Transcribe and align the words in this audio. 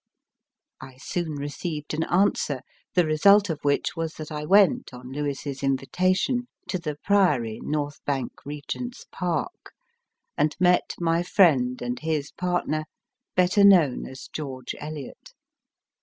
I 0.79 0.97
soon 0.97 1.35
received 1.35 1.93
an 1.93 2.01
answer, 2.05 2.61
the 2.95 3.05
result 3.05 3.51
of 3.51 3.59
which 3.61 3.95
was 3.95 4.15
that 4.15 4.31
I 4.31 4.45
went, 4.45 4.95
on 4.95 5.11
Lewes 5.11 5.45
s 5.45 5.61
invitation, 5.61 6.47
to 6.69 6.79
the 6.79 6.95
Priory, 7.03 7.59
North 7.61 8.03
Bank, 8.03 8.43
Regent 8.43 8.95
s 8.97 9.05
Park, 9.11 9.73
and 10.35 10.55
met 10.59 10.95
my 10.99 11.21
friend 11.21 11.79
and 11.83 11.99
his 11.99 12.31
partner, 12.31 12.85
better 13.35 13.63
known 13.63 14.07
as 14.07 14.27
George 14.33 14.73
Eliot. 14.79 15.33